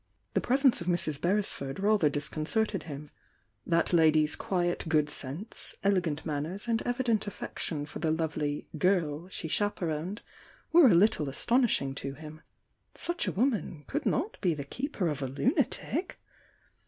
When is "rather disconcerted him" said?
1.79-3.11